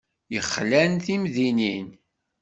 [0.33, 1.87] Yexlan timdinin.